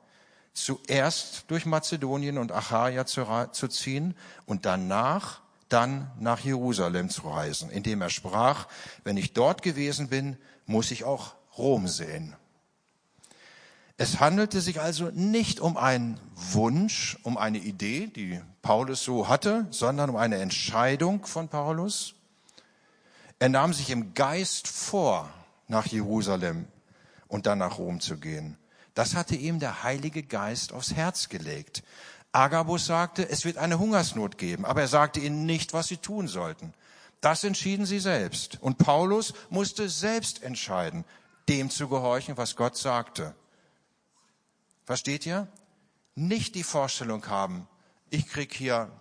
[0.53, 7.69] zuerst durch Mazedonien und Achaia zu, zu ziehen und danach dann nach Jerusalem zu reisen,
[7.71, 8.67] indem er sprach,
[9.03, 12.35] wenn ich dort gewesen bin, muss ich auch Rom sehen.
[13.97, 19.67] Es handelte sich also nicht um einen Wunsch, um eine Idee, die Paulus so hatte,
[19.69, 22.15] sondern um eine Entscheidung von Paulus.
[23.39, 25.29] Er nahm sich im Geist vor,
[25.67, 26.67] nach Jerusalem
[27.27, 28.57] und dann nach Rom zu gehen.
[28.93, 31.83] Das hatte ihm der Heilige Geist aufs Herz gelegt.
[32.31, 36.27] Agabus sagte, es wird eine Hungersnot geben, aber er sagte ihnen nicht, was sie tun
[36.27, 36.73] sollten.
[37.21, 38.57] Das entschieden sie selbst.
[38.61, 41.05] Und Paulus musste selbst entscheiden,
[41.47, 43.35] dem zu gehorchen, was Gott sagte.
[44.85, 45.47] Versteht ihr?
[46.15, 47.67] Nicht die Vorstellung haben,
[48.09, 48.91] ich krieg hier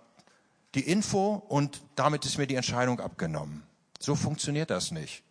[0.73, 3.63] die Info und damit ist mir die Entscheidung abgenommen.
[3.99, 5.23] So funktioniert das nicht.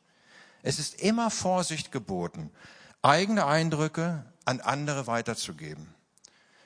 [0.62, 2.50] Es ist immer Vorsicht geboten,
[3.02, 5.94] eigene Eindrücke an andere weiterzugeben.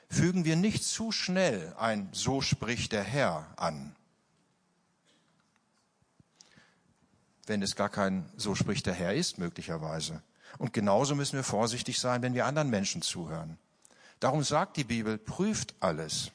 [0.09, 3.95] Fügen wir nicht zu schnell ein So spricht der Herr an.
[7.45, 10.21] Wenn es gar kein So spricht der Herr ist, möglicherweise.
[10.57, 13.57] Und genauso müssen wir vorsichtig sein, wenn wir anderen Menschen zuhören.
[14.19, 16.31] Darum sagt die Bibel, prüft alles.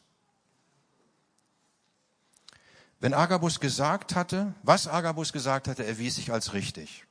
[3.00, 7.04] Wenn Agabus gesagt hatte, was Agabus gesagt hatte, erwies sich als richtig.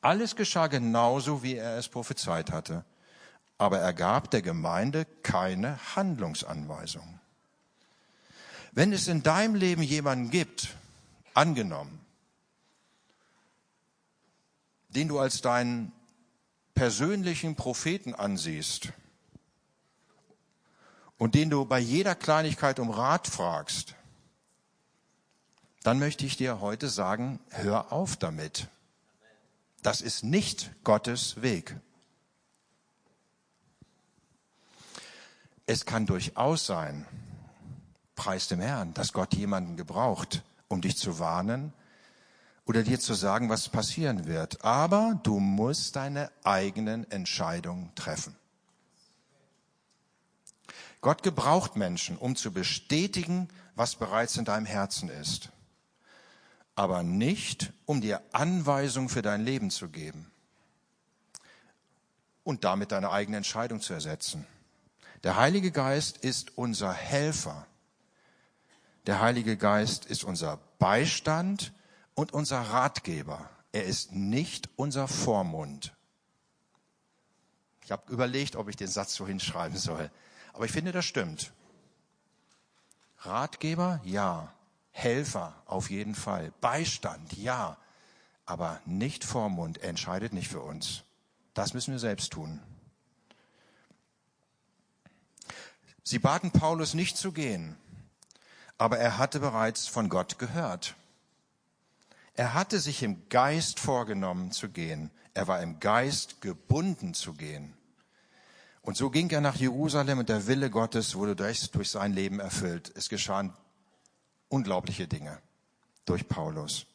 [0.00, 2.84] Alles geschah genauso, wie er es prophezeit hatte.
[3.62, 7.20] Aber er gab der Gemeinde keine Handlungsanweisung.
[8.72, 10.74] Wenn es in deinem Leben jemanden gibt,
[11.32, 12.04] angenommen,
[14.88, 15.92] den du als deinen
[16.74, 18.88] persönlichen Propheten ansiehst
[21.16, 23.94] und den du bei jeder Kleinigkeit um Rat fragst,
[25.84, 28.66] dann möchte ich dir heute sagen, hör auf damit.
[29.84, 31.76] Das ist nicht Gottes Weg.
[35.72, 37.06] Es kann durchaus sein,
[38.14, 41.72] preis dem Herrn, dass Gott jemanden gebraucht, um dich zu warnen
[42.66, 44.62] oder dir zu sagen, was passieren wird.
[44.66, 48.36] Aber du musst deine eigenen Entscheidungen treffen.
[51.00, 55.48] Gott gebraucht Menschen, um zu bestätigen, was bereits in deinem Herzen ist
[56.74, 60.30] aber nicht, um dir Anweisungen für dein Leben zu geben
[62.44, 64.46] und damit deine eigene Entscheidung zu ersetzen.
[65.24, 67.66] Der Heilige Geist ist unser Helfer.
[69.06, 71.72] Der Heilige Geist ist unser Beistand
[72.14, 73.48] und unser Ratgeber.
[73.72, 75.94] Er ist nicht unser Vormund.
[77.84, 80.10] Ich habe überlegt, ob ich den Satz so hinschreiben soll.
[80.52, 81.52] Aber ich finde, das stimmt.
[83.18, 84.52] Ratgeber, ja.
[84.90, 86.52] Helfer auf jeden Fall.
[86.60, 87.78] Beistand, ja.
[88.44, 89.78] Aber nicht Vormund.
[89.78, 91.04] Er entscheidet nicht für uns.
[91.54, 92.60] Das müssen wir selbst tun.
[96.04, 97.76] Sie baten Paulus nicht zu gehen,
[98.78, 100.96] aber er hatte bereits von Gott gehört.
[102.34, 105.10] Er hatte sich im Geist vorgenommen zu gehen.
[105.34, 107.74] Er war im Geist gebunden zu gehen.
[108.80, 112.40] Und so ging er nach Jerusalem und der Wille Gottes wurde durch, durch sein Leben
[112.40, 112.92] erfüllt.
[112.96, 113.54] Es geschahen
[114.48, 115.40] unglaubliche Dinge
[116.04, 116.86] durch Paulus.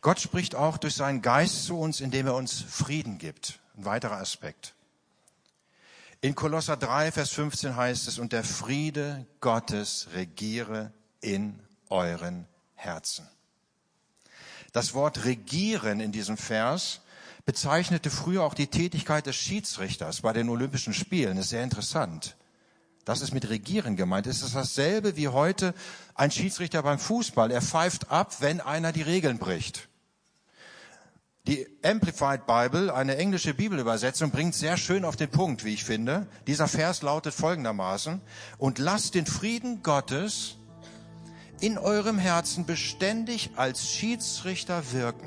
[0.00, 3.60] Gott spricht auch durch seinen Geist zu uns, indem er uns Frieden gibt.
[3.76, 4.74] Ein weiterer Aspekt.
[6.22, 13.26] In Kolosser 3, Vers 15 heißt es, und der Friede Gottes regiere in euren Herzen.
[14.72, 17.00] Das Wort regieren in diesem Vers
[17.46, 21.36] bezeichnete früher auch die Tätigkeit des Schiedsrichters bei den Olympischen Spielen.
[21.36, 22.36] Das ist sehr interessant.
[23.06, 24.26] Das ist mit Regieren gemeint.
[24.26, 25.74] Es ist dasselbe wie heute
[26.14, 27.50] ein Schiedsrichter beim Fußball.
[27.50, 29.88] Er pfeift ab, wenn einer die Regeln bricht.
[31.50, 36.28] Die Amplified Bible, eine englische Bibelübersetzung, bringt sehr schön auf den Punkt, wie ich finde.
[36.46, 38.20] Dieser Vers lautet folgendermaßen,
[38.58, 40.58] und lasst den Frieden Gottes
[41.58, 45.26] in eurem Herzen beständig als Schiedsrichter wirken.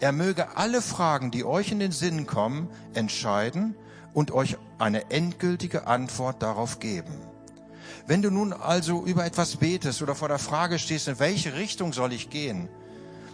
[0.00, 3.74] Er möge alle Fragen, die euch in den Sinn kommen, entscheiden
[4.14, 7.12] und euch eine endgültige Antwort darauf geben.
[8.06, 11.92] Wenn du nun also über etwas betest oder vor der Frage stehst, in welche Richtung
[11.92, 12.70] soll ich gehen,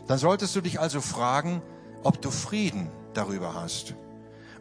[0.08, 1.62] dann solltest du dich also fragen,
[2.06, 3.96] ob du Frieden darüber hast.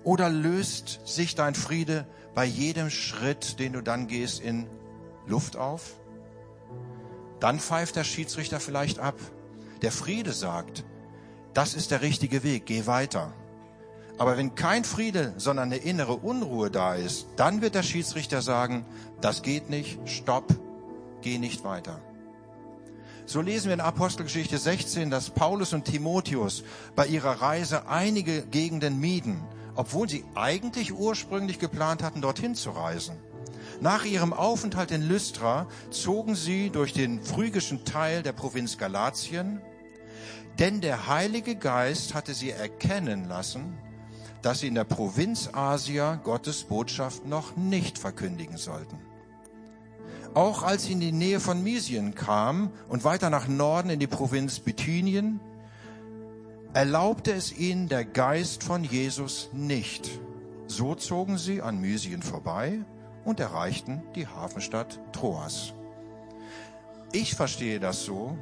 [0.03, 4.65] Oder löst sich dein Friede bei jedem Schritt, den du dann gehst, in
[5.27, 5.93] Luft auf?
[7.39, 9.19] Dann pfeift der Schiedsrichter vielleicht ab.
[9.83, 10.85] Der Friede sagt,
[11.53, 13.31] das ist der richtige Weg, geh weiter.
[14.17, 18.87] Aber wenn kein Friede, sondern eine innere Unruhe da ist, dann wird der Schiedsrichter sagen,
[19.21, 20.47] das geht nicht, stopp,
[21.21, 22.01] geh nicht weiter.
[23.27, 26.63] So lesen wir in Apostelgeschichte 16, dass Paulus und Timotheus
[26.95, 33.15] bei ihrer Reise einige Gegenden mieden, obwohl sie eigentlich ursprünglich geplant hatten, dorthin zu reisen.
[33.81, 39.59] Nach ihrem Aufenthalt in Lystra zogen sie durch den phrygischen Teil der Provinz Galatien,
[40.59, 43.75] denn der Heilige Geist hatte sie erkennen lassen,
[44.43, 48.99] dass sie in der Provinz Asia Gottes Botschaft noch nicht verkündigen sollten.
[50.35, 54.05] Auch als sie in die Nähe von Misien kamen und weiter nach Norden in die
[54.05, 55.39] Provinz Bithynien,
[56.73, 60.09] erlaubte es ihnen der Geist von Jesus nicht.
[60.67, 62.79] So zogen sie an Mysien vorbei
[63.23, 65.73] und erreichten die Hafenstadt Troas.
[67.13, 68.37] Ich verstehe das so,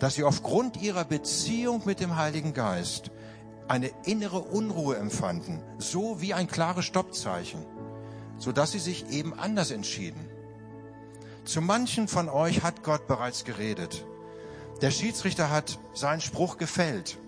[0.00, 3.10] dass sie aufgrund ihrer Beziehung mit dem Heiligen Geist
[3.68, 7.66] eine innere Unruhe empfanden, so wie ein klares Stoppzeichen,
[8.38, 10.33] so dass sie sich eben anders entschieden.
[11.44, 14.06] Zu manchen von euch hat Gott bereits geredet.
[14.80, 17.18] Der Schiedsrichter hat seinen Spruch gefällt.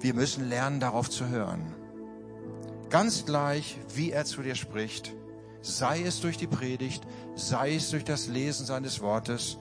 [0.00, 1.74] Wir müssen lernen, darauf zu hören.
[2.88, 5.12] Ganz gleich, wie er zu dir spricht,
[5.60, 7.02] sei es durch die Predigt,
[7.34, 9.58] sei es durch das Lesen seines Wortes,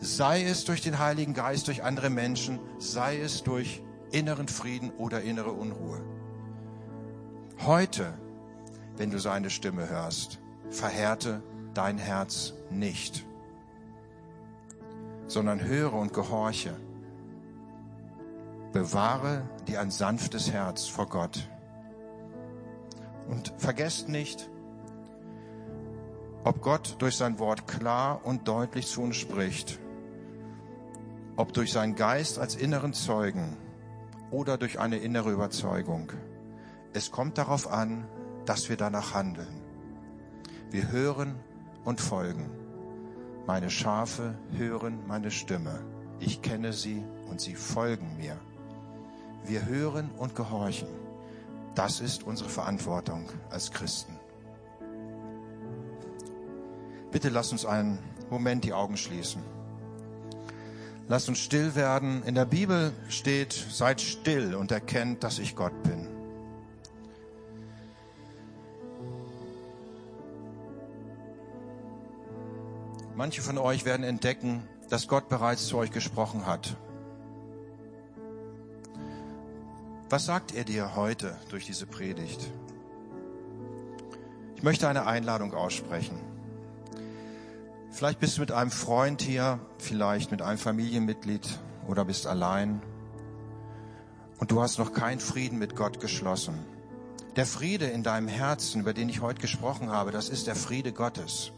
[0.00, 5.22] sei es durch den Heiligen Geist, durch andere Menschen, sei es durch inneren Frieden oder
[5.22, 6.02] innere Unruhe.
[7.64, 8.12] Heute,
[8.96, 11.42] wenn du seine Stimme hörst, verhärte
[11.76, 13.24] dein Herz nicht,
[15.26, 16.74] sondern höre und gehorche.
[18.72, 21.48] Bewahre dir ein sanftes Herz vor Gott.
[23.28, 24.48] Und vergesst nicht,
[26.44, 29.80] ob Gott durch sein Wort klar und deutlich zu uns spricht,
[31.36, 33.56] ob durch seinen Geist als inneren Zeugen
[34.30, 36.12] oder durch eine innere Überzeugung.
[36.92, 38.06] Es kommt darauf an,
[38.44, 39.60] dass wir danach handeln.
[40.70, 41.36] Wir hören
[41.86, 42.50] und folgen.
[43.46, 45.78] Meine Schafe hören meine Stimme.
[46.18, 48.36] Ich kenne sie und sie folgen mir.
[49.44, 50.88] Wir hören und gehorchen.
[51.76, 54.12] Das ist unsere Verantwortung als Christen.
[57.12, 57.98] Bitte lass uns einen
[58.30, 59.40] Moment die Augen schließen.
[61.06, 62.24] Lass uns still werden.
[62.24, 65.95] In der Bibel steht, seid still und erkennt, dass ich Gott bin.
[73.16, 76.76] Manche von euch werden entdecken, dass Gott bereits zu euch gesprochen hat.
[80.10, 82.46] Was sagt er dir heute durch diese Predigt?
[84.54, 86.20] Ich möchte eine Einladung aussprechen.
[87.90, 91.58] Vielleicht bist du mit einem Freund hier, vielleicht mit einem Familienmitglied
[91.88, 92.82] oder bist allein
[94.40, 96.58] und du hast noch keinen Frieden mit Gott geschlossen.
[97.36, 100.92] Der Friede in deinem Herzen, über den ich heute gesprochen habe, das ist der Friede
[100.92, 101.52] Gottes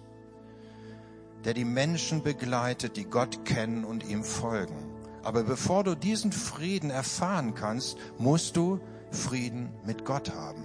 [1.48, 4.76] der die Menschen begleitet, die Gott kennen und ihm folgen.
[5.22, 8.80] Aber bevor du diesen Frieden erfahren kannst, musst du
[9.10, 10.62] Frieden mit Gott haben.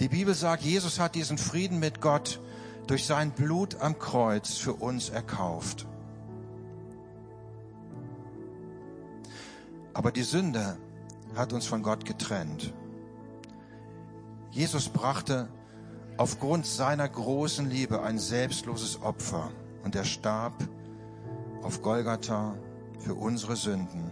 [0.00, 2.40] Die Bibel sagt, Jesus hat diesen Frieden mit Gott
[2.86, 5.86] durch sein Blut am Kreuz für uns erkauft.
[9.94, 10.76] Aber die Sünde
[11.34, 12.74] hat uns von Gott getrennt.
[14.50, 15.48] Jesus brachte
[16.18, 19.50] aufgrund seiner großen Liebe ein selbstloses Opfer
[19.84, 20.52] und er starb
[21.62, 22.56] auf Golgatha
[22.98, 24.10] für unsere Sünden.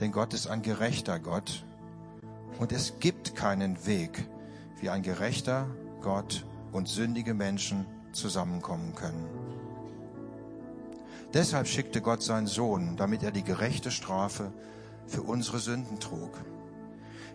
[0.00, 1.64] Denn Gott ist ein gerechter Gott
[2.58, 4.28] und es gibt keinen Weg,
[4.80, 5.68] wie ein gerechter
[6.02, 9.28] Gott und sündige Menschen zusammenkommen können.
[11.32, 14.52] Deshalb schickte Gott seinen Sohn, damit er die gerechte Strafe
[15.06, 16.32] für unsere Sünden trug.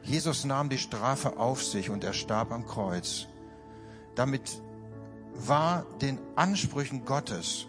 [0.03, 3.27] Jesus nahm die Strafe auf sich und er starb am Kreuz
[4.15, 4.61] damit
[5.33, 7.67] war den Ansprüchen Gottes,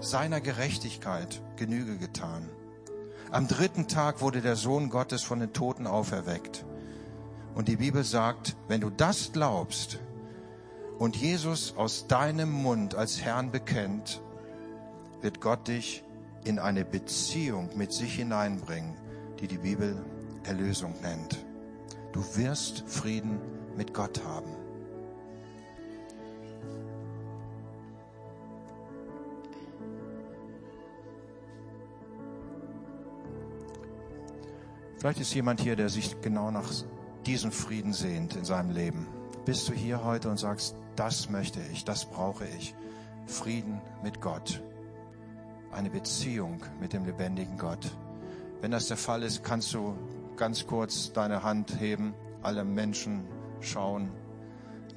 [0.00, 2.48] seiner Gerechtigkeit Genüge getan.
[3.30, 6.64] Am dritten Tag wurde der Sohn Gottes von den Toten auferweckt.
[7.54, 9.98] Und die Bibel sagt, wenn du das glaubst
[10.98, 14.20] und Jesus aus deinem Mund als Herrn bekennt,
[15.20, 16.04] wird Gott dich
[16.44, 18.94] in eine Beziehung mit sich hineinbringen,
[19.40, 20.04] die die Bibel
[20.44, 21.44] Erlösung nennt.
[22.12, 23.40] Du wirst Frieden
[23.76, 24.63] mit Gott haben.
[35.04, 36.72] Vielleicht ist jemand hier, der sich genau nach
[37.26, 39.06] diesem Frieden sehnt in seinem Leben.
[39.44, 42.74] Bist du hier heute und sagst, das möchte ich, das brauche ich.
[43.26, 44.62] Frieden mit Gott.
[45.70, 47.94] Eine Beziehung mit dem lebendigen Gott.
[48.62, 49.94] Wenn das der Fall ist, kannst du
[50.38, 53.26] ganz kurz deine Hand heben, alle Menschen
[53.60, 54.10] schauen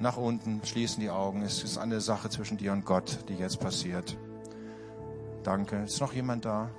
[0.00, 1.42] nach unten, schließen die Augen.
[1.42, 4.16] Es ist eine Sache zwischen dir und Gott, die jetzt passiert.
[5.42, 5.82] Danke.
[5.82, 6.70] Ist noch jemand da?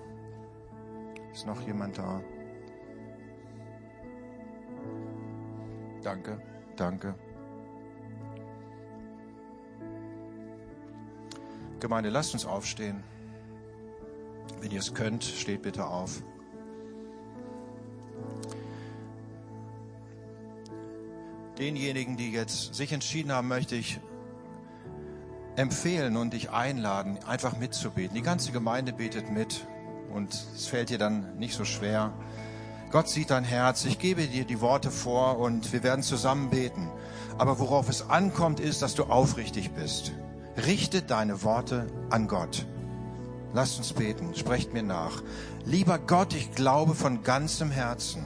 [1.32, 2.23] Ist noch jemand da?
[6.04, 6.41] Danke,
[6.76, 7.16] danke.
[11.80, 13.04] Gemeinde, lasst uns aufstehen.
[14.60, 16.22] Wenn ihr es könnt, steht bitte auf.
[21.60, 24.00] denjenigen, die jetzt sich entschieden haben, möchte ich
[25.56, 28.16] empfehlen und dich einladen, einfach mitzubeten.
[28.16, 29.68] Die ganze Gemeinde betet mit
[30.12, 32.14] und es fällt dir dann nicht so schwer.
[32.92, 33.86] Gott sieht dein Herz.
[33.86, 36.90] Ich gebe dir die Worte vor und wir werden zusammen beten.
[37.38, 40.12] Aber worauf es ankommt, ist, dass du aufrichtig bist.
[40.66, 42.66] Richte deine Worte an Gott.
[43.54, 44.34] Lasst uns beten.
[44.36, 45.22] Sprecht mir nach.
[45.66, 48.24] Lieber Gott, ich glaube von ganzem Herzen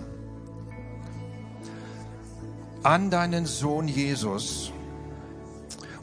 [2.83, 4.71] an deinen Sohn Jesus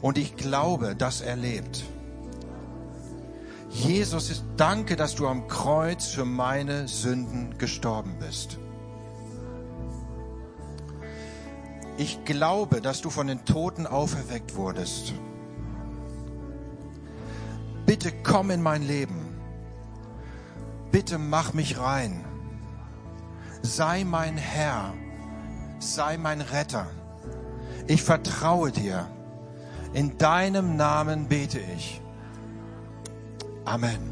[0.01, 1.83] und ich glaube, dass er lebt.
[3.71, 8.57] Jesus, danke, dass du am Kreuz für meine Sünden gestorben bist.
[11.97, 15.13] Ich glaube, dass du von den Toten auferweckt wurdest.
[17.85, 19.39] Bitte komm in mein Leben.
[20.91, 22.25] Bitte mach mich rein.
[23.61, 24.93] Sei mein Herr.
[25.79, 26.87] Sei mein Retter.
[27.87, 29.07] Ich vertraue dir.
[29.93, 32.00] In deinem Namen bete ich.
[33.67, 34.10] Amen.